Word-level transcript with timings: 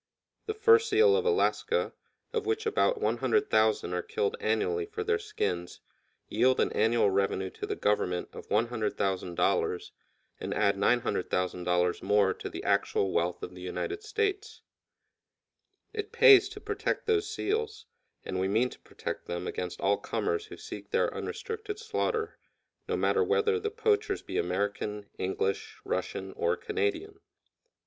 The 0.47 0.55
fur 0.55 0.79
seal 0.79 1.15
of 1.15 1.25
Alaska, 1.25 1.93
of 2.33 2.47
which 2.47 2.65
about 2.65 2.99
100,000 2.99 3.93
are 3.93 4.01
killed 4.01 4.35
annually 4.39 4.87
for 4.87 5.03
their 5.03 5.19
skins, 5.19 5.79
yield 6.27 6.59
an 6.59 6.71
annual 6.71 7.11
revenue 7.11 7.51
to 7.51 7.67
the 7.67 7.75
Government 7.75 8.27
of 8.33 8.49
$100,000 8.49 9.91
and 10.39 10.53
add 10.55 10.75
$900,000 10.75 12.01
more 12.01 12.33
to 12.33 12.49
the 12.49 12.63
actual 12.63 13.11
wealth 13.11 13.43
of 13.43 13.53
the 13.53 13.61
United 13.61 14.01
States. 14.01 14.63
It 15.93 16.11
pays 16.11 16.49
to 16.49 16.59
protect 16.59 17.05
those 17.05 17.29
seals, 17.29 17.85
and 18.25 18.39
we 18.39 18.47
mean 18.47 18.71
to 18.71 18.79
protect 18.79 19.27
them 19.27 19.45
against 19.45 19.79
all 19.81 19.97
comers 19.99 20.47
who 20.47 20.57
seek 20.57 20.89
their 20.89 21.13
unrestricted 21.13 21.77
slaughter, 21.77 22.39
no 22.87 22.97
matter 22.97 23.23
whether 23.23 23.59
the 23.59 23.69
poachers 23.69 24.23
be 24.23 24.39
American, 24.39 25.05
English, 25.19 25.77
Russian, 25.85 26.31
or 26.33 26.57
Canadian. 26.57 27.19